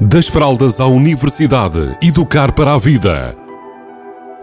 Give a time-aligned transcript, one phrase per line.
[0.00, 3.36] Das fraldas à universidade, educar para a vida.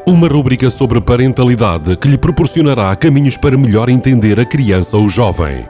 [0.08, 5.68] Uma rúbrica sobre parentalidade que lhe proporcionará caminhos para melhor entender a criança ou jovem.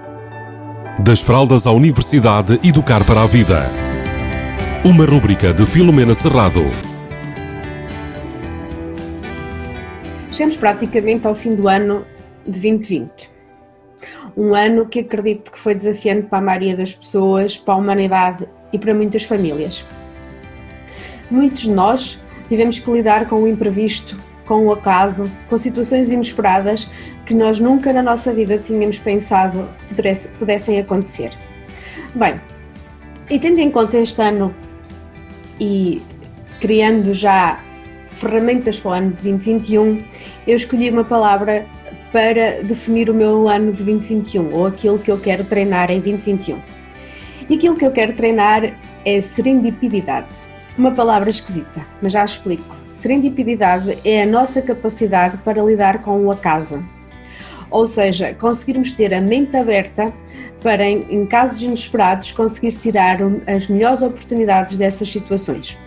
[1.00, 3.72] Das fraldas à universidade, educar para a vida.
[4.86, 6.66] Uma rúbrica de Filomena Serrado.
[10.32, 12.06] Chegamos praticamente ao fim do ano
[12.46, 13.32] de 2020.
[14.38, 18.48] Um ano que acredito que foi desafiante para a maioria das pessoas, para a humanidade
[18.72, 19.86] e para muitas famílias.
[21.30, 26.90] Muitos de nós tivemos que lidar com o imprevisto, com o acaso, com situações inesperadas
[27.26, 29.96] que nós nunca na nossa vida tínhamos pensado que
[30.38, 31.32] pudessem acontecer.
[32.14, 32.42] Bem,
[33.30, 34.54] e tendo em conta este ano
[35.58, 36.02] e
[36.60, 37.64] criando já
[38.12, 40.04] ferramentas para o ano de 2021,
[40.46, 41.66] eu escolhi uma palavra
[42.12, 46.81] para definir o meu ano de 2021 ou aquilo que eu quero treinar em 2021.
[47.52, 48.64] E aquilo que eu quero treinar
[49.04, 50.28] é serendipidade.
[50.78, 52.78] Uma palavra esquisita, mas já explico.
[52.96, 56.82] Serendipidade é a nossa capacidade para lidar com o acaso.
[57.70, 60.14] Ou seja, conseguirmos ter a mente aberta
[60.64, 65.78] para, em, casos inesperados, conseguir tirar as melhores oportunidades dessas situações.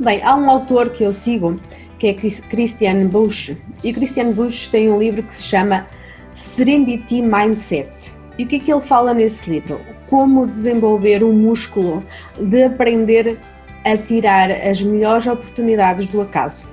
[0.00, 1.60] Bem, há um autor que eu sigo
[1.96, 3.56] que é Christian Bush.
[3.84, 5.86] E Christian Bush tem um livro que se chama
[6.34, 8.12] Serenity Mindset.
[8.36, 9.80] E o que é que ele fala nesse livro?
[10.10, 12.04] Como desenvolver um músculo
[12.38, 13.38] de aprender
[13.84, 16.68] a tirar as melhores oportunidades do acaso.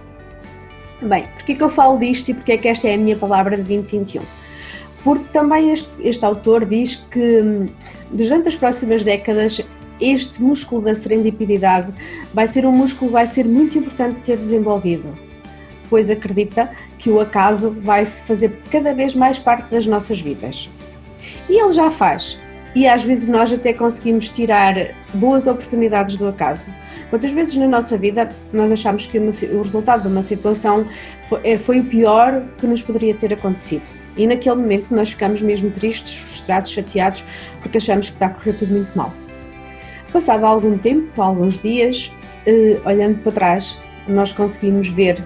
[1.02, 3.56] Bem, porquê que eu falo disto e porquê é que esta é a minha palavra
[3.56, 4.24] de 2021?
[5.04, 7.70] Porque também este, este autor diz que
[8.12, 9.62] durante as próximas décadas
[10.02, 11.94] este músculo da serendipidade
[12.34, 15.18] vai ser um músculo vai ser muito importante ter desenvolvido,
[15.90, 20.70] pois acredita que o acaso vai se fazer cada vez mais parte das nossas vidas.
[21.50, 22.40] E ele já faz.
[22.76, 24.76] E às vezes nós até conseguimos tirar
[25.14, 26.72] boas oportunidades do acaso.
[27.10, 30.86] Quantas vezes na nossa vida nós achamos que uma, o resultado de uma situação
[31.28, 33.84] foi, é, foi o pior que nos poderia ter acontecido?
[34.16, 37.24] E naquele momento nós ficamos mesmo tristes, frustrados, chateados,
[37.62, 39.14] porque achamos que está a correr tudo muito mal.
[40.12, 42.12] Passado algum tempo, alguns dias,
[42.46, 43.78] eh, olhando para trás,
[44.08, 45.24] nós conseguimos ver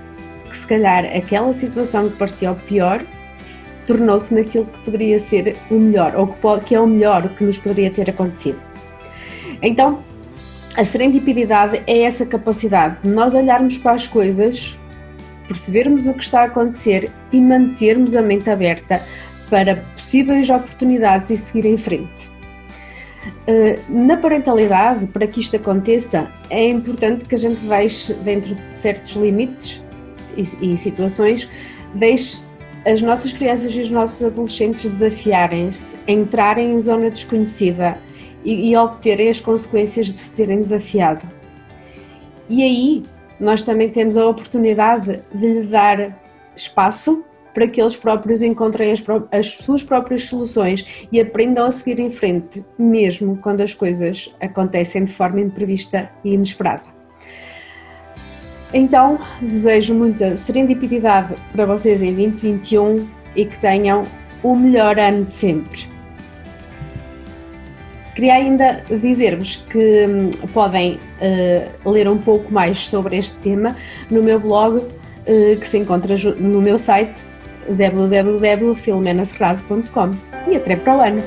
[0.49, 3.05] que se calhar aquela situação que parecia o pior
[3.85, 7.43] tornou-se naquilo que poderia ser o melhor, ou que, pode, que é o melhor que
[7.43, 8.61] nos poderia ter acontecido.
[9.61, 10.03] Então,
[10.75, 14.79] a serendipidade é essa capacidade de nós olharmos para as coisas,
[15.47, 19.01] percebermos o que está a acontecer e mantermos a mente aberta
[19.49, 22.31] para possíveis oportunidades e seguir em frente.
[23.45, 28.77] Eh, na parentalidade, para que isto aconteça, é importante que a gente deixe, dentro de
[28.77, 29.81] certos limites
[30.37, 31.49] e, e situações,
[31.93, 32.41] deixe
[32.85, 37.97] as nossas crianças e os nossos adolescentes desafiarem-se, entrarem em zona desconhecida
[38.43, 41.27] e, e obterem as consequências de se terem desafiado.
[42.49, 43.03] E aí
[43.39, 46.19] nós também temos a oportunidade de lhe dar
[46.55, 51.99] espaço para que eles próprios encontrem as, as, suas próprias soluções e aprendam a seguir
[51.99, 57.00] em frente, mesmo quando as coisas acontecem de forma imprevista e inesperada.
[58.73, 63.05] Então, desejo muita serendipidade para vocês em 2021
[63.35, 64.05] e que tenham
[64.41, 65.91] o melhor ano de sempre.
[68.15, 70.97] Queria ainda dizer-vos que hum, podem
[71.83, 73.75] uh, ler um pouco mais sobre este tema
[74.09, 74.87] no meu blog, uh,
[75.59, 77.25] que se encontra no meu site
[77.69, 80.11] www.filomenasecrado.com
[80.49, 81.21] e até para o ano.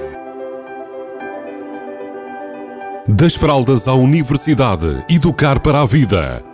[3.06, 6.53] Das fraldas à universidade, educar para a vida.